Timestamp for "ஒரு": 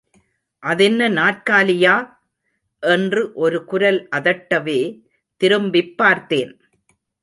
3.33-3.65